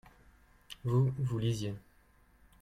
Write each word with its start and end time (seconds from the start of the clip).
vous, 0.83 1.13
vous 1.19 1.37
lisiez. 1.37 1.75